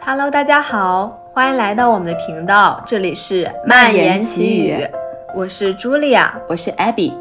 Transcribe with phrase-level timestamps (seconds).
[0.00, 4.74] Hello，大家好，欢迎来到我们的频道，这里是蔓延奇语，
[5.34, 7.12] 我是茱莉亚，我是 Abby。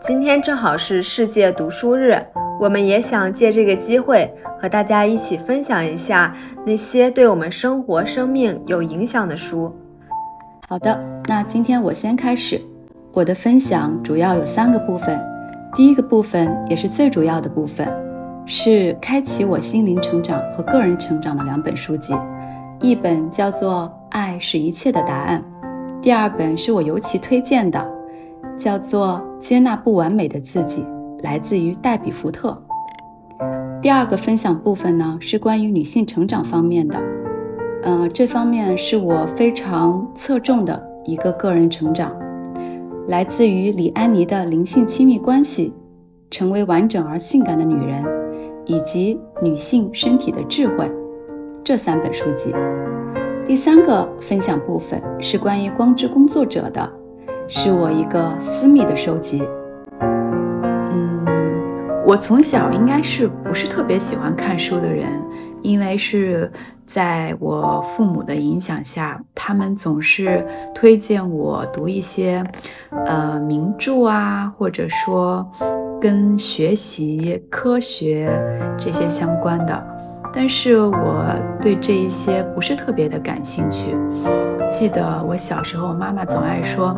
[0.00, 2.20] 今天正好是世界读书日，
[2.60, 6.34] 我们也想借这个机会和大家一起分享一下
[6.66, 9.72] 那些对我们生活、生命有影响的书。
[10.68, 10.98] 好的，
[11.28, 12.60] 那今天我先开始，
[13.12, 15.20] 我的分享主要有三个部分，
[15.74, 18.09] 第一个部分也是最主要的部分。
[18.52, 22.12] 是开启我心灵成长和个人成长的两本书籍，
[22.80, 25.40] 一本叫做《爱是一切的答案》，
[26.00, 27.88] 第二本是我尤其推荐的，
[28.56, 30.82] 叫做《接纳不完美的自己》，
[31.22, 32.60] 来自于戴比福特。
[33.80, 36.98] 第二个分享部分呢是关于女性成长方面的，
[37.84, 42.12] 呃，这方面是我非常侧重的一个个人成长，
[43.06, 45.72] 来自于李安妮的《灵性亲密关系》，
[46.36, 48.04] 成为完整而性感的女人。
[48.70, 50.88] 以及女性身体的智慧
[51.64, 52.54] 这三本书籍。
[53.44, 56.88] 第三个分享部分是关于光之工作者的，
[57.48, 59.42] 是我一个私密的收集。
[60.00, 61.26] 嗯，
[62.06, 65.08] 我从小应该是不是特别喜欢看书的人，
[65.62, 66.48] 因为是
[66.86, 72.44] 在我父母的影响下，他们总是推荐我读一些
[73.04, 75.44] 呃名著啊，或者说。
[76.00, 78.30] 跟学习科学
[78.78, 79.86] 这些相关的，
[80.32, 81.24] 但是我
[81.60, 83.94] 对这一些不是特别的感兴趣。
[84.70, 86.96] 记得我小时候，妈妈总爱说：“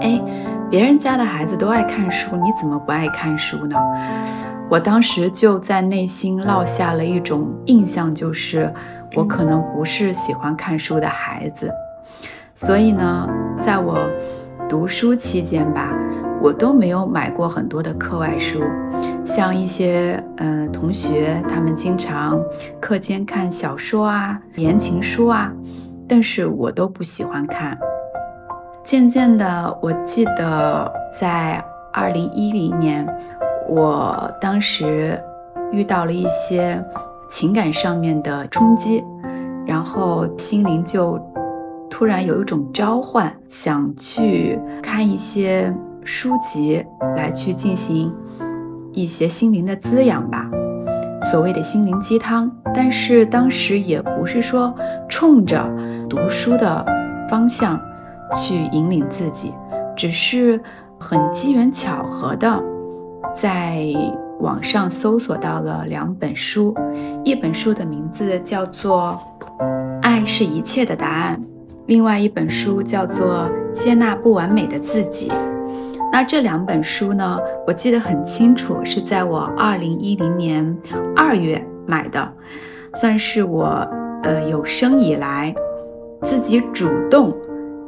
[0.00, 0.20] 哎，
[0.70, 3.76] 别人家的孩子都爱看书，你怎么不爱看书呢？”
[4.70, 8.72] 我当时就在内心落下了一种印象，就是
[9.14, 11.70] 我可能不是喜欢看书的孩子。
[12.54, 13.28] 所以呢，
[13.60, 13.98] 在我
[14.68, 15.92] 读书期间吧。
[16.46, 18.62] 我都没有买过很多的课外书，
[19.24, 22.40] 像一些嗯同学，他们经常
[22.78, 25.52] 课间看小说啊、言情书啊，
[26.08, 27.76] 但是我都不喜欢看。
[28.84, 31.60] 渐渐的，我记得在
[31.92, 33.04] 二零一零年，
[33.68, 35.20] 我当时
[35.72, 36.80] 遇到了一些
[37.28, 39.02] 情感上面的冲击，
[39.66, 41.20] 然后心灵就
[41.90, 45.74] 突然有一种召唤，想去看一些。
[46.06, 46.86] 书籍
[47.16, 48.14] 来去进行
[48.92, 50.48] 一些心灵的滋养吧，
[51.30, 52.50] 所谓的心灵鸡汤。
[52.72, 54.74] 但是当时也不是说
[55.08, 55.68] 冲着
[56.08, 56.86] 读书的
[57.28, 57.80] 方向
[58.34, 59.52] 去引领自己，
[59.96, 60.60] 只是
[60.98, 62.62] 很机缘巧合的
[63.34, 63.84] 在
[64.40, 66.74] 网上搜索到了两本书，
[67.24, 69.18] 一本书的名字叫做
[70.02, 71.40] 《爱是一切的答案》，
[71.86, 75.30] 另外一本书叫做《接纳不完美的自己》。
[76.16, 77.38] 那这两本书呢？
[77.66, 80.78] 我记得很清楚，是在我二零一零年
[81.14, 82.32] 二月买的，
[82.94, 83.86] 算是我
[84.22, 85.54] 呃有生以来
[86.22, 87.36] 自己主动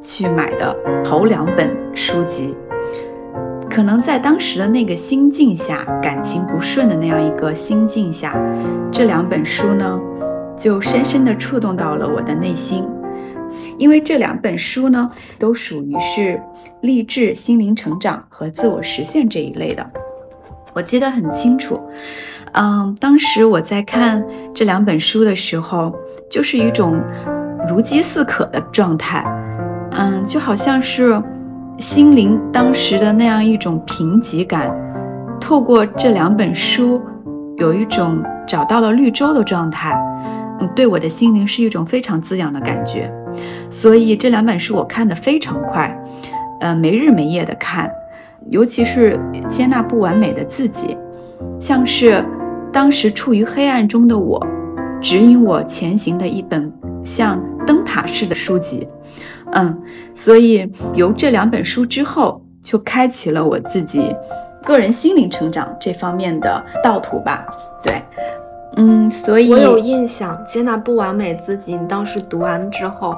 [0.02, 2.54] 去买的头两本书籍。
[3.70, 8.36] 可能在当时的那个心境下，感情不顺的那样一个心境下，
[8.92, 9.98] 这两本书呢，
[10.54, 12.86] 就深深的触动到了我的内心。
[13.78, 16.40] 因为这两本书呢，都属于是
[16.80, 19.90] 励志、心灵成长和自我实现这一类的，
[20.74, 21.80] 我记得很清楚。
[22.52, 24.24] 嗯，当时我在看
[24.54, 25.94] 这两本书的时候，
[26.30, 26.98] 就是一种
[27.68, 29.24] 如饥似渴的状态。
[29.92, 31.22] 嗯，就好像是
[31.78, 34.74] 心灵当时的那样一种贫瘠感，
[35.40, 37.00] 透过这两本书，
[37.56, 39.98] 有一种找到了绿洲的状态。
[40.60, 43.12] 嗯，对我的心灵是一种非常滋养的感觉。
[43.70, 45.96] 所以这两本书我看的非常快，
[46.60, 47.90] 呃，没日没夜的看，
[48.48, 49.18] 尤其是
[49.48, 50.96] 接纳不完美的自己，
[51.60, 52.24] 像是
[52.72, 54.44] 当时处于黑暗中的我，
[55.00, 56.72] 指引我前行的一本
[57.04, 58.88] 像灯塔式的书籍，
[59.52, 59.82] 嗯，
[60.14, 64.14] 所以由这两本书之后，就开启了我自己
[64.64, 67.46] 个人心灵成长这方面的道途吧，
[67.82, 68.02] 对。
[68.80, 71.76] 嗯，所以我有印象，接纳不完美自己。
[71.76, 73.16] 你当时读完之后，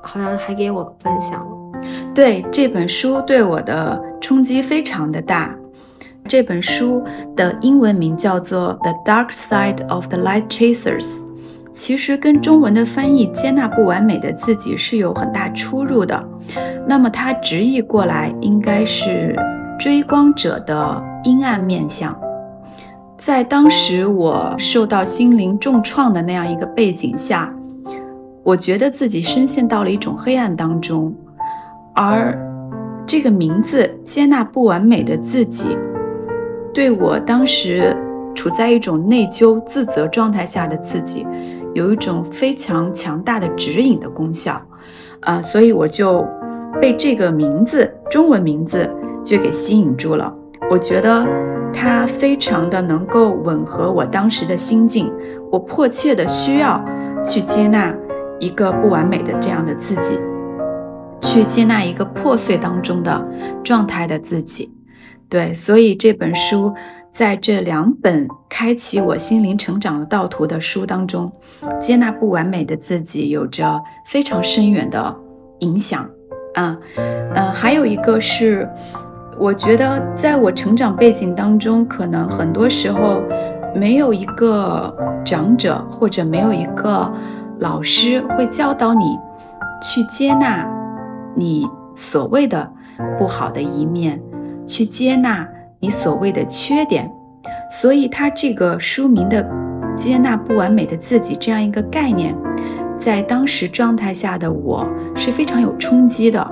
[0.00, 1.80] 好像还给我分享了。
[2.14, 5.54] 对这本书对我的冲击非常的大。
[6.26, 7.04] 这本书
[7.36, 11.18] 的英文名叫做《The Dark Side of the Light Chasers》，
[11.72, 16.24] 其实跟中文的翻译“接纳不完美的自己”是有很大出入的。
[16.88, 19.36] 那么它直译过来应该是
[19.78, 22.18] “追光者的阴暗面相”。
[23.24, 27.54] 在当时我受到心灵重创的那样一个背景下，
[28.42, 31.14] 我觉得自己深陷到了一种黑暗当中，
[31.94, 32.36] 而
[33.06, 35.78] 这个名字“接纳不完美的自己”，
[36.74, 37.96] 对我当时
[38.34, 41.24] 处在一种内疚、自责状态下的自己，
[41.74, 44.60] 有一种非常强大的指引的功效，
[45.20, 46.26] 啊，所以我就
[46.80, 48.90] 被这个名字，中文名字
[49.22, 50.34] 就给吸引住了。
[50.68, 51.24] 我觉得
[51.72, 55.12] 它非常的能够吻合我当时的心境，
[55.50, 56.84] 我迫切的需要
[57.26, 57.94] 去接纳
[58.38, 60.18] 一个不完美的这样的自己。
[61.24, 63.24] 去接纳一个破碎当中的
[63.62, 64.72] 状态的自己，
[65.28, 66.74] 对，所以这本书
[67.14, 71.32] 在这两本开启我心灵成长的道途的书当中，
[71.80, 75.14] 接纳不完美的自己有着非常深远的
[75.60, 76.10] 影响。
[76.54, 78.68] 啊，嗯，还有一个是，
[79.38, 83.22] 我觉得在我成长背景当中，可能很多时候
[83.74, 84.94] 没有一个
[85.24, 87.12] 长者或者没有一个
[87.58, 89.18] 老师会教导你
[89.82, 90.68] 去接纳。
[91.34, 92.70] 你所谓的
[93.18, 94.20] 不好的一面，
[94.66, 95.48] 去接纳
[95.80, 97.10] 你所谓的缺点，
[97.70, 99.48] 所以他这个书名的
[99.96, 102.36] “接纳不完美的自己”这样一个概念，
[102.98, 104.86] 在当时状态下的我
[105.16, 106.46] 是非常有冲击的。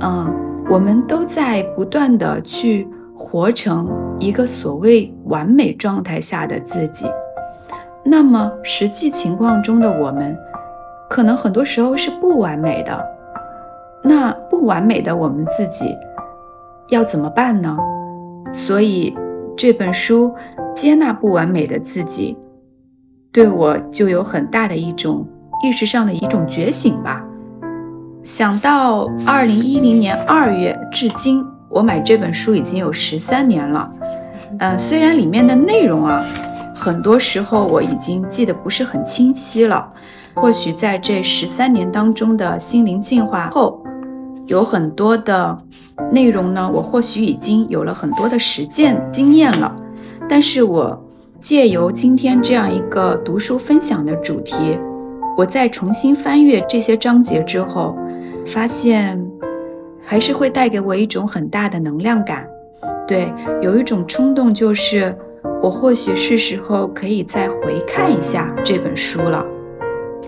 [0.00, 0.34] 嗯，
[0.70, 3.90] 我们都在不断的去活成
[4.20, 7.06] 一个所谓完美状态下的自己，
[8.04, 10.38] 那么实际情况中的我们，
[11.08, 13.04] 可能很多时候是不完美的。
[14.04, 15.92] 那不完美的我们自己
[16.88, 17.76] 要怎么办呢？
[18.52, 19.12] 所以
[19.56, 20.32] 这本书
[20.72, 22.36] 接纳不完美的自己，
[23.32, 25.26] 对我就有很大的一种
[25.64, 27.26] 意识上的一种觉醒吧。
[28.22, 33.90] 想到二零一零年二月至今，我买这本书已经有十三年了。
[34.58, 36.24] 嗯，虽然里面的内容啊，
[36.74, 39.88] 很多时候我已经记得不是很清晰了。
[40.34, 43.82] 或许在这十三年当中的心灵进化后。
[44.46, 45.56] 有很多的
[46.10, 49.72] 内容呢，我或许已经有了很多的实践经验了，
[50.28, 51.04] 但是我
[51.40, 54.56] 借由今天这样一个读书分享的主题，
[55.36, 57.96] 我再重新翻阅这些章节之后，
[58.46, 59.20] 发现
[60.02, 62.46] 还是会带给我一种很大的能量感。
[63.06, 65.16] 对，有一种冲动，就是
[65.62, 69.44] 我或许是时候可以再回看一下这本书了。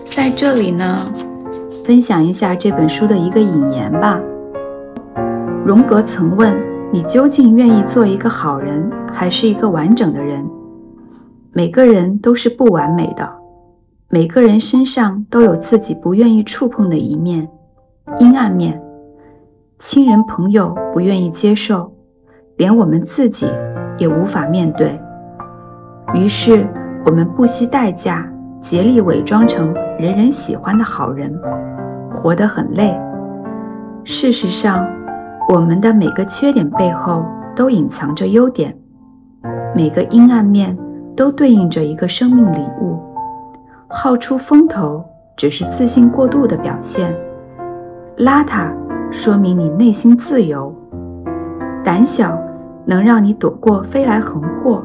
[0.09, 1.11] 在这里呢。
[1.85, 4.17] 分享一下这本书的一个引言吧。
[5.65, 6.55] 荣格曾问
[6.93, 10.49] ：“你究竟愿意做一个好人，还是一个完整的人？”
[11.51, 13.29] 每个人都是不完美的，
[14.09, 17.49] 每个人身上都有自己不愿意触碰的一面、
[18.19, 18.81] 阴暗面，
[19.79, 21.93] 亲人朋友不愿意接受，
[22.57, 23.49] 连我们自己
[23.97, 24.99] 也无法面对。
[26.13, 26.67] 于是，
[27.05, 28.29] 我们不惜代价，
[28.59, 31.33] 竭力伪装成人人喜欢的好人。
[32.11, 32.93] 活得很累。
[34.03, 34.85] 事实上，
[35.47, 38.77] 我们的每个缺点背后都隐藏着优点，
[39.73, 40.77] 每个阴暗面
[41.15, 42.99] 都对应着一个生命礼物。
[43.87, 45.03] 好出风头
[45.37, 47.15] 只是自信过度的表现，
[48.17, 48.71] 邋遢
[49.11, 50.73] 说明你内心自由，
[51.83, 52.37] 胆小
[52.85, 54.83] 能让你躲过飞来横祸，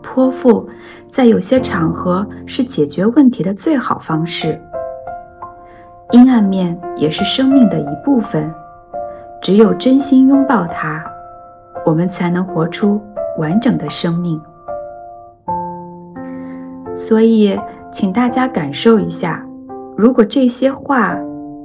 [0.00, 0.68] 泼妇
[1.10, 4.60] 在有些场合是解决问题的最好方式。
[6.12, 8.54] 阴暗面也是生命的一部分，
[9.42, 11.02] 只有真心拥抱它，
[11.84, 13.00] 我们才能活出
[13.38, 14.40] 完整的生命。
[16.94, 17.58] 所以，
[17.92, 19.44] 请大家感受一下，
[19.96, 21.16] 如果这些话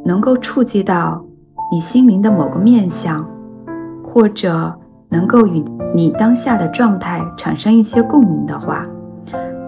[0.04, 1.24] 能够触及到
[1.72, 3.26] 你心灵的某个面相，
[4.04, 4.74] 或者
[5.10, 8.86] 能够与你当下的状态产生一些共鸣的话，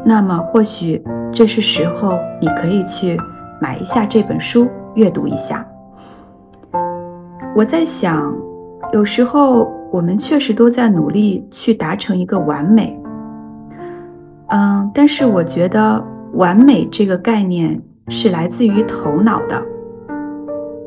[0.05, 3.17] 那么或许这是时候你可以去。
[3.61, 5.65] 买一下这本书，阅读一下。
[7.55, 8.35] 我在想，
[8.91, 12.99] 有时候我们确实都在努力去达成一个完美，
[14.47, 19.63] 嗯，但是我觉得完美这个概念是来自于头脑的，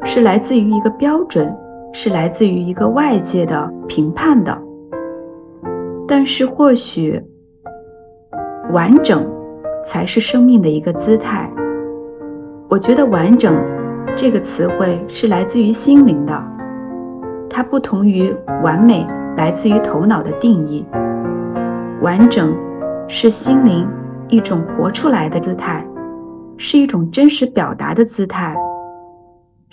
[0.09, 1.53] 是来自于一个标准，
[1.93, 4.57] 是来自于一个外界的评判的。
[6.07, 7.21] 但是或许
[8.73, 9.29] 完整
[9.85, 11.51] 才是生命的一个姿态。
[12.69, 13.53] 我觉得“完整”
[14.17, 16.45] 这个词汇是来自于心灵的，
[17.51, 18.33] 它不同于
[18.63, 19.05] “完美”
[19.37, 20.87] 来自于头脑的定义。
[22.01, 22.57] 完整
[23.09, 23.89] 是心灵
[24.29, 25.85] 一种活出来的姿态，
[26.57, 28.57] 是一种真实表达的姿态，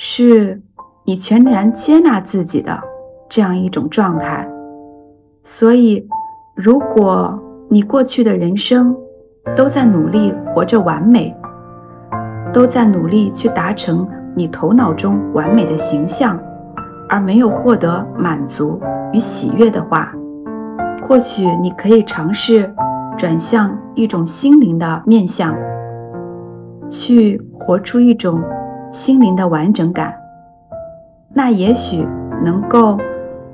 [0.05, 0.61] 是
[1.05, 2.77] 你全然接纳自己的
[3.29, 4.45] 这样一种状态。
[5.45, 6.05] 所以，
[6.53, 8.93] 如果你过去的人生
[9.55, 11.33] 都在努力活着完美，
[12.51, 14.05] 都在努力去达成
[14.35, 16.37] 你头脑中完美的形象，
[17.07, 18.81] 而没有获得满足
[19.13, 20.13] 与喜悦的话，
[21.07, 22.69] 或许你可以尝试
[23.17, 25.55] 转向一种心灵的面向，
[26.89, 28.43] 去活出一种
[28.93, 30.13] 心灵的完整感。
[31.33, 32.07] 那也许
[32.43, 32.97] 能够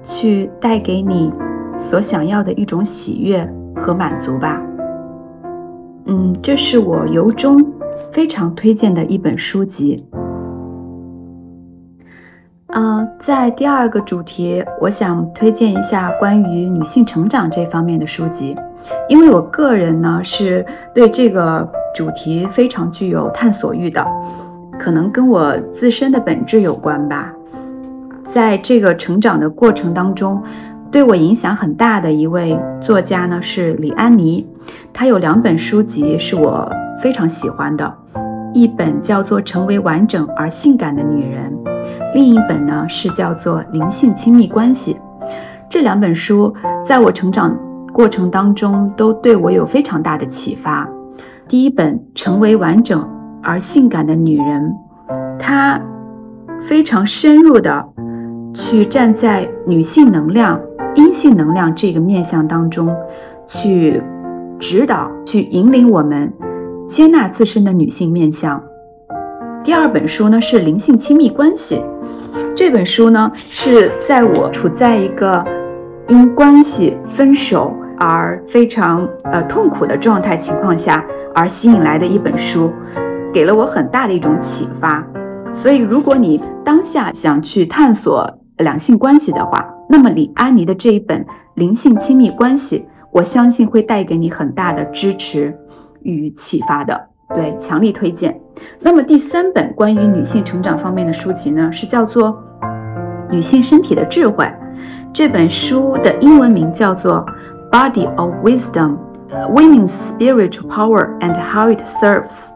[0.04, 1.32] 去带给你
[1.78, 4.62] 所想要的一种喜悦和满足吧。
[6.08, 7.66] 嗯，这是我由衷
[8.12, 10.06] 非常推荐的一本书籍。
[12.72, 18.56] 嗯，在第二个主题，我想推荐一下关于女性成长这方面的书籍，
[19.08, 24.06] 因为我个人呢是对这个主题非常具有探索欲的，
[24.80, 27.32] 可能跟我自身的本质有关吧。
[28.26, 30.42] 在这个成长的过程当中，
[30.90, 34.48] 对我影响很大的一位作家呢是李安妮，
[34.94, 36.72] 她有两本书籍是我
[37.02, 37.94] 非常喜欢的，
[38.54, 41.52] 一本叫做《成为完整而性感的女人》，
[42.14, 44.94] 另一本呢是叫做《灵性亲密关系》。
[45.70, 47.58] 这两本书在我成长
[47.92, 50.88] 过程当中都对我有非常大的启发。
[51.48, 53.08] 第一本《成为完整
[53.42, 54.76] 而性感的女人》，
[55.38, 55.82] 她
[56.62, 57.90] 非常深入的。
[58.52, 60.60] 去站在女性能量、
[60.96, 62.94] 阴性能量这个面向当中，
[63.48, 64.02] 去
[64.60, 66.34] 指导、去引领我们
[66.88, 68.62] 接纳自身的女性面相。
[69.64, 71.80] 第二本书呢是灵性亲密关系，
[72.56, 75.46] 这本书呢是在我处在一个
[76.08, 81.06] 因关系分手而非常呃痛苦的状态情况下
[81.36, 82.72] 而吸引来的一本书，
[83.34, 85.06] 给了我很大的一种启发。
[85.52, 91.24] 所以，如果你当下想去探索两性关系的话，那么李安妮的这一本
[91.56, 92.80] 《灵性亲密关系》，
[93.12, 95.58] 我相信会带给你很大的支持
[96.04, 97.08] 与启发的。
[97.36, 98.40] 对，强力推荐。
[98.80, 102.30] 那么第三本关于女性成长方面的书籍呢，是叫做
[103.32, 104.46] 《女性身体的智慧》。
[105.12, 107.26] 这本书的英文名叫做
[107.72, 108.98] 《Body of Wisdom:
[109.52, 112.48] Women's Spiritual Power and How It Serves》。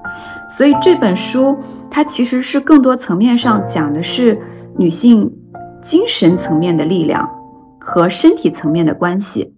[0.55, 1.57] 所以这本书
[1.89, 4.39] 它其实是更多层面上讲的是
[4.77, 5.31] 女性
[5.81, 7.27] 精神层面的力量
[7.79, 9.51] 和身体层面的关系。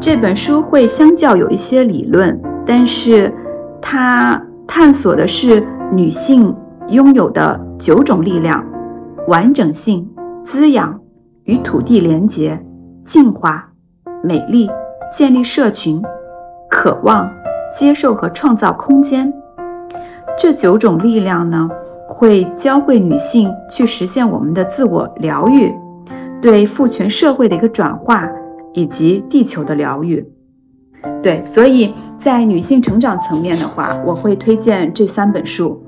[0.00, 3.32] 这本书会相较有一些理论，但是
[3.80, 6.52] 它探索的是女性
[6.88, 8.64] 拥有的九种力量：
[9.28, 10.10] 完整性、
[10.44, 11.00] 滋养、
[11.44, 12.60] 与土地连结、
[13.04, 13.70] 净化、
[14.24, 14.68] 美丽、
[15.12, 16.02] 建立社群、
[16.68, 17.32] 渴望、
[17.72, 19.32] 接受和创造空间。
[20.38, 21.68] 这九种力量呢，
[22.08, 25.72] 会教会女性去实现我们的自我疗愈，
[26.40, 28.28] 对父权社会的一个转化，
[28.72, 30.26] 以及地球的疗愈。
[31.22, 35.80] 对，所以在女性成长层面的话，我会推荐这三本书。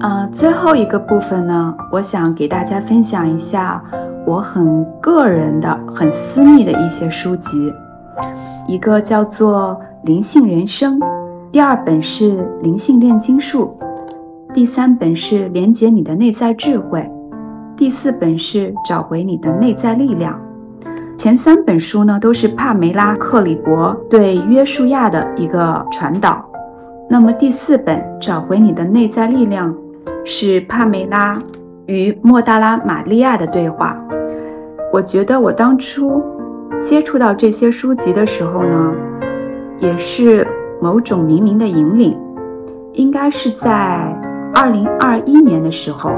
[0.00, 3.82] 呃，最后一个部分呢，我想给大家分享一下
[4.26, 7.72] 我很个人的、很私密的一些书籍，
[8.68, 10.98] 一个叫做《灵性人生》。
[11.52, 12.32] 第二本是
[12.62, 13.76] 《灵性炼金术》，
[14.54, 17.00] 第三本是《连接你的内在智慧》，
[17.76, 20.40] 第四本是《找回你的内在力量》。
[21.18, 26.42] 前三本书呢，都是帕梅拉·克里伯对约书亚的一个传导。
[27.06, 29.74] 那么第四本《找回你的内在力量》
[30.24, 31.38] 是帕梅拉
[31.84, 33.94] 与莫大拉玛利亚的对话。
[34.90, 36.22] 我觉得我当初
[36.80, 38.94] 接触到这些书籍的时候呢，
[39.80, 40.48] 也是。
[40.82, 42.18] 某种冥冥的引领，
[42.94, 44.12] 应该是在
[44.52, 46.10] 二零二一年的时候，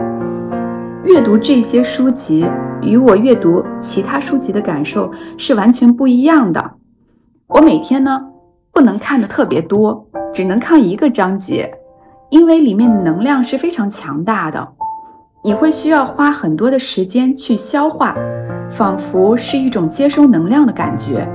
[1.04, 2.46] 阅读这些书籍
[2.80, 6.72] 与我阅读其他书籍的感受是完全不一样的。
[7.46, 8.28] 我每天呢
[8.72, 11.70] 不能看的特别多，只能看一个章节，
[12.30, 14.66] 因为里面的能量是非常强大的，
[15.44, 18.16] 你会需要花很多的时间去消化，
[18.70, 21.28] 仿佛是一种接收能量的感觉。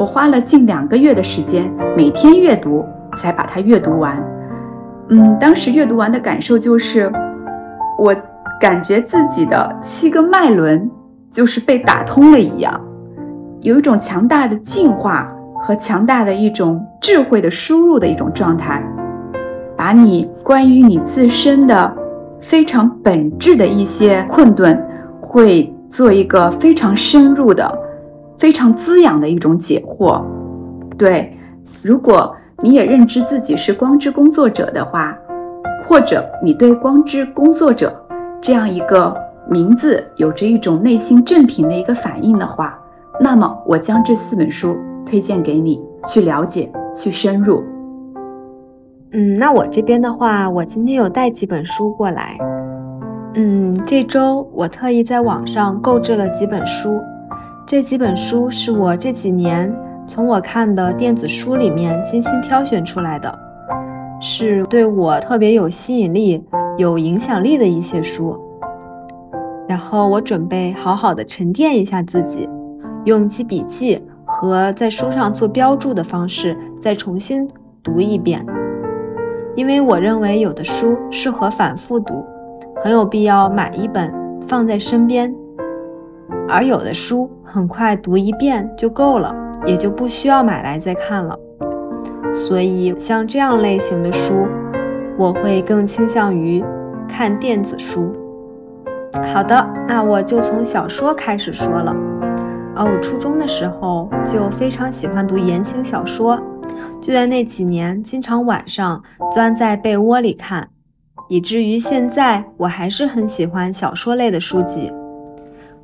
[0.00, 2.82] 我花了近两个月的时间，每天阅读
[3.18, 4.16] 才把它阅读完。
[5.10, 7.12] 嗯，当时阅读完的感受就是，
[7.98, 8.16] 我
[8.58, 10.90] 感觉自己的七个脉轮
[11.30, 12.80] 就是被打通了一样，
[13.60, 15.30] 有一种强大的进化
[15.60, 18.82] 和强大的一种智慧的输入的一种状态，
[19.76, 21.94] 把你关于你自身的
[22.40, 24.82] 非常本质的一些困顿，
[25.20, 27.70] 会做一个非常深入的。
[28.40, 30.24] 非常滋养的一种解惑，
[30.96, 31.36] 对。
[31.82, 35.16] 如果你也认知自己是光之工作者的话，
[35.84, 37.94] 或者你对光之工作者
[38.40, 39.14] 这样一个
[39.48, 42.78] 名字有着一种内心正品的一个反应的话，
[43.20, 47.62] 那么我将这四本书推荐给你去了解、去深入。
[49.12, 52.38] 嗯，那我这边的话，我今天有带几本书过来。
[53.34, 57.00] 嗯，这周我特意在网上购置了几本书。
[57.70, 59.72] 这几本书是我这几年
[60.04, 63.32] 从我看的电子书里面精心挑选出来的，
[64.20, 66.44] 是对我特别有吸引力、
[66.78, 68.36] 有影响力的一些书。
[69.68, 72.48] 然后我准备好好的沉淀一下自己，
[73.04, 77.48] 用记笔记和在书上做标注的方式再重新
[77.84, 78.44] 读一遍。
[79.54, 82.24] 因为我认为有的书适合反复读，
[82.82, 84.12] 很有必要买一本
[84.48, 85.32] 放在身边。
[86.48, 89.34] 而有的书很快读一遍就够了，
[89.66, 91.38] 也就不需要买来再看了。
[92.32, 94.46] 所以像这样类型的书，
[95.18, 96.64] 我会更倾向于
[97.08, 98.12] 看电子书。
[99.32, 101.94] 好的，那我就从小说开始说了。
[102.76, 106.40] 哦，我初中的时候就非常喜欢读言情小说，
[107.00, 110.68] 就在那几年，经常晚上钻在被窝里看，
[111.28, 114.92] 以至于现在我还是很喜欢小说类的书籍。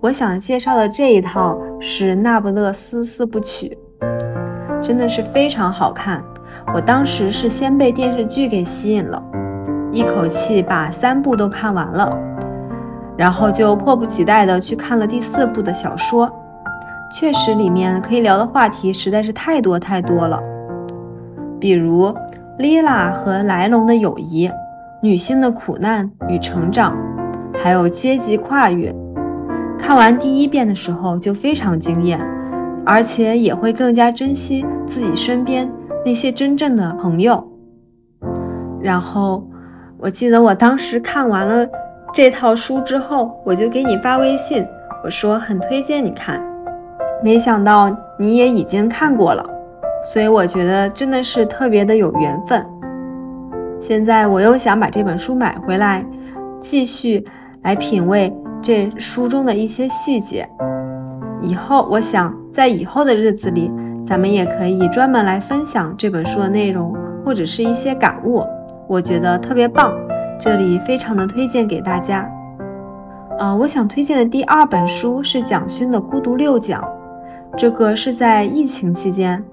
[0.07, 3.77] 我想介绍的这一套是《那不勒斯四部曲》，
[4.81, 6.23] 真的是非常好看。
[6.73, 9.21] 我当时是先被电视剧给吸引了，
[9.91, 12.17] 一口气把三部都看完了，
[13.17, 16.33] 然后就迫不及待的去看了第四部的小说。
[17.13, 20.41] 确实，里面可以聊的话题实在是太多太多了，
[21.59, 22.15] 比如
[22.59, 24.49] 莉拉和莱龙的友谊、
[25.03, 26.97] 女性的苦难与成长，
[27.61, 28.95] 还有阶级跨越。
[29.79, 32.21] 看完第一遍的时候就非常惊艳，
[32.85, 35.71] 而且也会更加珍惜自己身边
[36.05, 37.47] 那些真正的朋友。
[38.81, 39.49] 然后，
[39.99, 41.69] 我记得我当时看完了
[42.13, 44.67] 这套书之后，我就给你发微信，
[45.05, 46.41] 我说很推荐你看。
[47.23, 49.45] 没想到你也已经看过了，
[50.05, 52.65] 所以我觉得真的是特别的有缘分。
[53.81, 56.05] 现在我又想把这本书买回来，
[56.61, 57.25] 继续
[57.63, 58.33] 来品味。
[58.67, 60.49] 这书中的一些细节，
[61.41, 63.71] 以后我想在以后的日子里，
[64.05, 66.93] 咱们也可以专门来分享这本书的内容
[67.25, 68.43] 或者是一些感悟，
[68.89, 69.95] 我觉得特别棒，
[70.41, 72.29] 这里非常的推荐给大家。
[73.39, 76.83] 呃，我想推荐的第二本书是蒋勋的《孤独六讲》，
[77.57, 79.45] 这个是在疫情期间，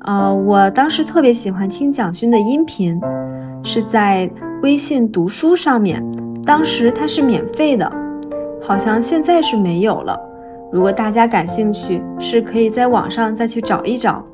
[0.00, 3.00] 呃，我当时特别喜欢听蒋勋的音频，
[3.62, 4.28] 是在
[4.60, 6.04] 微信读书上面，
[6.44, 7.99] 当时它是免费的。
[8.70, 10.16] 好像现在是没有了。
[10.70, 14.24] 如果大家感兴趣，是可以在网上再去找一找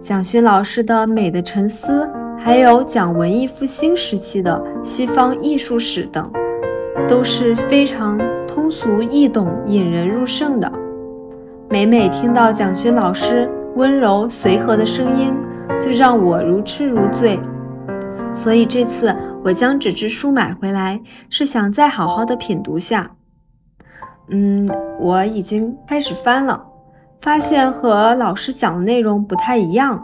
[0.00, 2.04] 蒋勋老师的《美的沉思》，
[2.38, 6.24] 还有讲文艺复兴时期的西方艺术史等，
[7.08, 10.72] 都是非常通俗易懂、引人入胜的。
[11.68, 15.34] 每每听到蒋勋老师温柔随和的声音，
[15.80, 17.40] 就让我如痴如醉。
[18.32, 23.10] 所以这次我将纸质书买回来，是想再好好的品读下。
[24.30, 26.62] 嗯，我已经开始翻了，
[27.20, 30.00] 发现和老师讲的内容不太一样，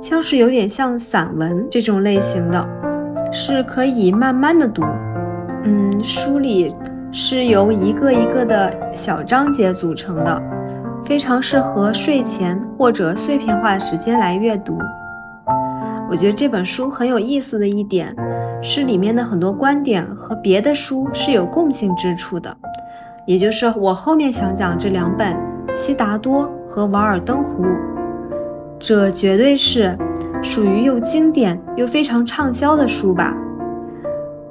[0.00, 2.66] 像是有点像散文这种类型的，
[3.30, 4.82] 是可以慢慢的读。
[5.64, 6.74] 嗯，书里
[7.12, 10.42] 是由一个一个的小章节组成的，
[11.04, 14.78] 非常适合睡前或者碎片化的时间来阅读。
[16.08, 18.14] 我觉得这本书很有意思的一点，
[18.62, 22.56] 是里面的很多观点和别的书是有共性之处的。
[23.26, 25.34] 也就是我后面想讲这两本
[25.74, 27.64] 《悉达多》和《瓦尔登湖》，
[28.78, 29.98] 这绝对是
[30.44, 33.36] 属于又经典又非常畅销的书吧。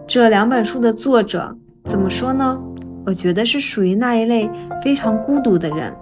[0.06, 2.60] 这两本书的作者怎么说呢？
[3.06, 4.50] 我觉得是属于那一类
[4.84, 5.94] 非常孤独的人，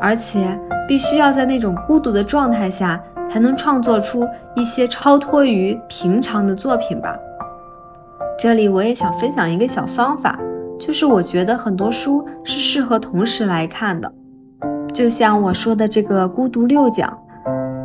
[0.00, 0.56] 而且
[0.86, 7.18] 必须要在那种孤独的状态下，才能创作出一些超脱于平常的作品吧。
[8.38, 10.38] 这里我也想分享一个小方法。
[10.78, 14.12] 就是我觉得很多书是适合同时来看的，
[14.94, 17.10] 就像我说的这个《孤独六讲》，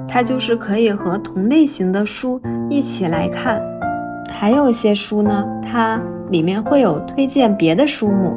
[0.08, 3.62] 它就是可以和同类型的书一起来看。
[4.32, 8.34] 还有一些书呢，它里面会有推荐别的书目，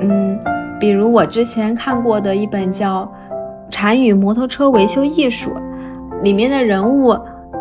[0.00, 0.38] 嗯，
[0.80, 3.04] 比如我之前看过的一本叫
[3.70, 5.50] 《禅语摩托车维修艺术》，
[6.22, 7.16] 里面的人物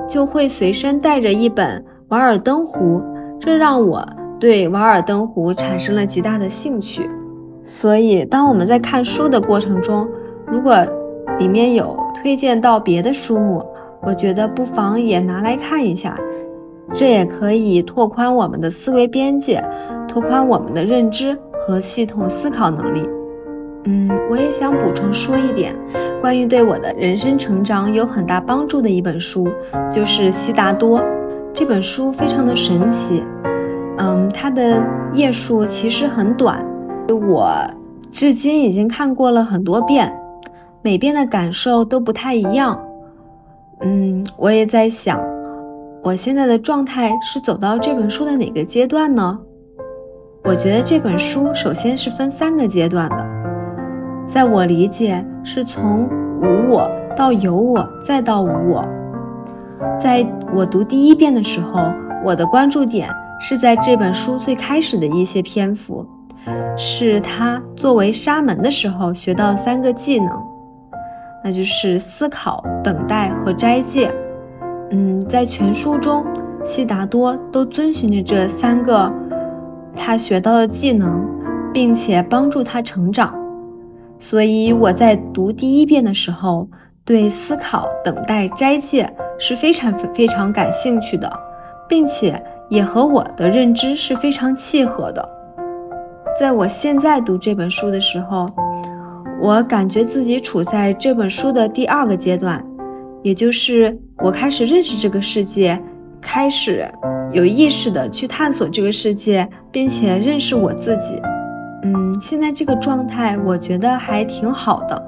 [0.07, 2.99] 就会随身带着一本《瓦尔登湖》，
[3.39, 4.07] 这让我。
[4.41, 7.07] 对《瓦尔登湖》产生了极大的兴趣，
[7.63, 10.09] 所以当我们在看书的过程中，
[10.47, 10.75] 如果
[11.37, 13.63] 里面有推荐到别的书目，
[14.01, 16.17] 我觉得不妨也拿来看一下，
[16.91, 19.63] 这也可以拓宽我们的思维边界，
[20.07, 23.07] 拓宽我们的认知和系统思考能力。
[23.83, 25.75] 嗯，我也想补充说一点，
[26.19, 29.47] 关于对我的人生成长有很大帮助的一本书，
[29.91, 30.99] 就是《悉达多》
[31.53, 33.23] 这本书，非常的神奇。
[33.97, 36.65] 嗯，它的页数其实很短，
[37.29, 37.51] 我
[38.09, 40.11] 至今已经看过了很多遍，
[40.81, 42.79] 每遍的感受都不太一样。
[43.81, 45.19] 嗯，我也在想，
[46.03, 49.39] 我现在的状态是走到这本书的哪个阶段呢？
[50.43, 53.25] 我觉得这本书首先是分三个阶段的，
[54.25, 56.09] 在我理解是从
[56.41, 58.83] 无我到有我再到无我。
[59.99, 61.93] 在我读第一遍的时候，
[62.25, 63.09] 我的关注点
[63.43, 66.05] 是在这本书最开始的一些篇幅，
[66.77, 70.29] 是他作为沙门的时候学到三个技能，
[71.43, 74.11] 那就是思考、等待和斋戒。
[74.91, 76.23] 嗯，在全书中，
[76.63, 79.11] 悉达多都遵循着这三个。
[79.95, 81.27] 他学到的技能，
[81.73, 83.33] 并且帮助他成长，
[84.19, 86.67] 所以我在读第一遍的时候，
[87.03, 91.31] 对思考、等待、斋戒是非常非常感兴趣的，
[91.91, 95.29] 并且也和我的认知是非常契合的。
[96.39, 98.49] 在我现在读这本书的时候，
[99.41, 102.63] 我感觉自己处在这本书的第二个阶段，
[103.23, 105.77] 也就是我开始认识这个世界，
[106.21, 106.89] 开始。
[107.33, 111.21] 有意识的去探索这个世界，并且认识我自己。
[111.83, 115.01] 嗯，现在这个状态我觉得还挺好的。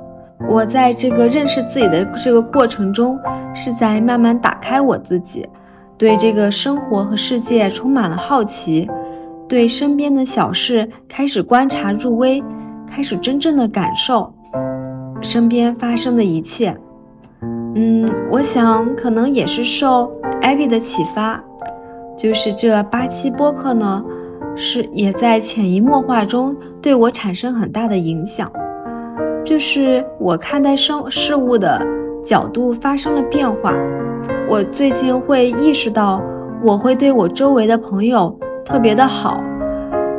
[0.50, 3.18] 我在这个认识自己的这个过程中，
[3.54, 5.48] 是在慢慢打开我自己，
[5.98, 8.90] 对这个生活和世界充满了好奇，
[9.48, 12.44] 对身边的小事开始观察入微，
[12.88, 14.34] 开始真正的感受
[15.22, 16.76] 身边发生的一切。
[17.42, 21.44] 嗯，我想可能也是受艾比的启发。
[22.16, 24.04] 就是这八期播客呢，
[24.56, 28.52] 是也在潜移默化中对我产生很大的影响。
[29.44, 31.86] 就是我看待生事物的
[32.24, 33.74] 角度发生了变化。
[34.54, 36.22] 我最近会意识到，
[36.64, 39.42] 我会对我周围的朋友特别的好。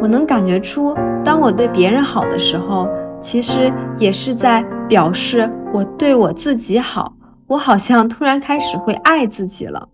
[0.02, 0.92] 我能感觉出，
[1.24, 2.88] 当我对别人好的时候，
[3.20, 7.12] 其实也是在表示我对我自己好。
[7.46, 9.88] 我好像突然开始会爱自己了。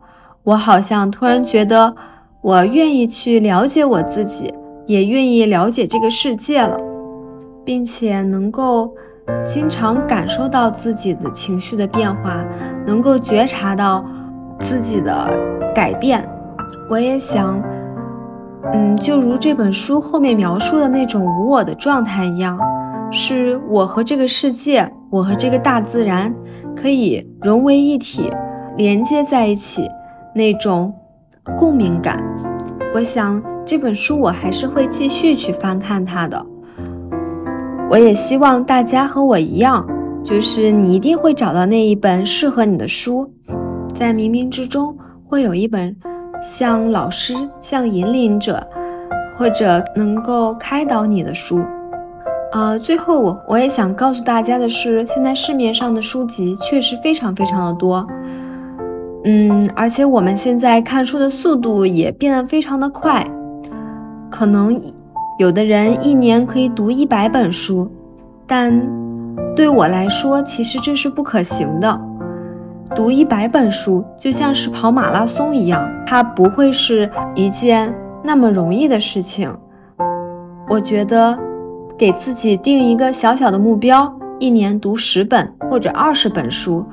[0.45, 1.95] 我好像突然觉得，
[2.41, 4.55] 我愿意去了解我自己，
[4.87, 6.79] 也愿意了解这个世界了，
[7.63, 8.95] 并且能够
[9.45, 12.43] 经常感受到自己的情绪的变化，
[12.87, 14.03] 能够觉察到
[14.61, 15.29] 自己的
[15.75, 16.25] 改变。
[16.89, 17.61] 我也想，
[18.73, 22.59] 嗯，就如这本书后面描述的那种无我的状态一样，
[23.11, 26.33] 是我和这个世界，我和这个大自然
[26.77, 28.31] 可以融为一体，
[28.77, 29.89] 连接在一起。
[30.33, 30.95] 那种
[31.59, 32.23] 共鸣感，
[32.95, 36.47] 我想这本书我还是会继续去翻看它的。
[37.91, 39.85] 我也希望大家和我一样，
[40.23, 43.33] 就是你一定会找到那一本适合你的书，
[43.93, 45.95] 在冥冥之中会有一本
[46.43, 48.67] 像老师、像引领者，
[49.37, 51.63] 或者能够开导你的书。
[52.53, 58.07] 呃，最后我我也想告诉大家的是，现在市面上的书籍确实非常非常的多。
[59.25, 63.25] 嗯，而且我们现在看书的速度也变得非常的快，
[64.31, 64.81] 可能
[65.39, 67.91] 有的人一年可以读一百本书，
[68.47, 68.81] 但
[69.55, 72.01] 对我来说，其实这是不可行的。
[72.95, 79.57] 读一百本书就像是跑马拉松一样，它不会是一件那么容易的事情。
[80.69, 81.39] 我觉得，
[81.97, 86.85] 给自己定一个小小的目标，一年读十本或者二十本书。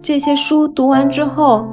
[0.00, 1.66] 这些书读完之后，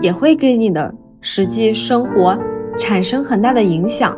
[0.00, 2.38] 也会给你的实际生活
[2.78, 4.14] 产生很大的影响。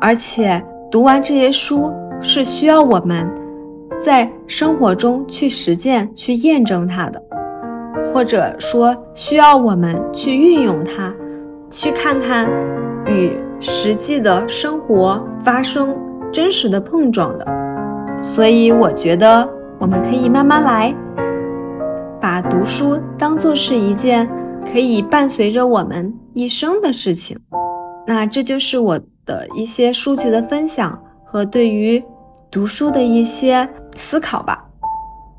[0.00, 3.30] 而且读完这些书是需要我们
[3.98, 7.22] 在生活中去实践、去验证它的，
[8.12, 11.14] 或者说需要我们去运用它，
[11.70, 12.48] 去看看
[13.06, 15.96] 与实际的生活发生
[16.32, 17.46] 真实的碰撞的。
[18.22, 20.94] 所以我觉得我们可以慢慢来。
[22.18, 24.28] 把读书当做是一件
[24.72, 27.38] 可以伴随着我们一生的事情，
[28.06, 32.02] 那这就是我的一些书籍的分享和对于
[32.50, 34.64] 读书的一些思考吧。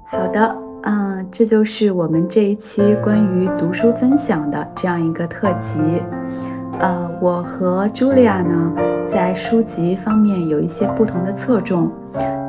[0.10, 0.56] 好的，
[0.90, 5.82] 嗯，这就是我们这一期关于读书分享的这样一个特辑。
[6.80, 8.72] 呃，我和茱莉亚呢，
[9.06, 11.92] 在书籍方面有一些不同的侧重，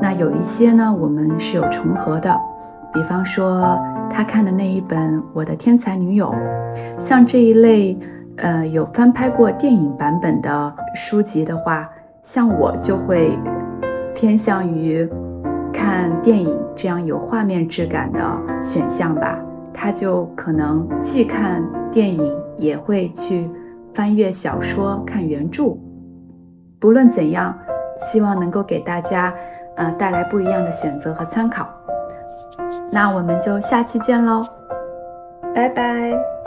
[0.01, 2.35] 那有一些呢，我们是有重合的，
[2.95, 3.79] 比方说。
[4.11, 6.35] 他看的那一本《我的天才女友》，
[6.99, 7.95] 像这一类，
[8.37, 11.87] 呃，有翻拍过电影版本的书籍的话，
[12.23, 13.39] 像我就会
[14.15, 15.07] 偏向于
[15.79, 18.21] 看电影这样有画面质感的
[18.61, 19.39] 选项吧。
[19.73, 21.63] 他就可能既看
[21.93, 23.49] 电影，也会去
[23.95, 25.77] 翻阅小说、看原著。
[26.81, 27.57] 不论怎样，
[28.01, 29.33] 希望能够给大家，
[29.77, 31.69] 呃带来不一样的选择和参考。
[32.91, 34.45] 那我们就下期见喽，
[35.55, 36.38] 拜拜。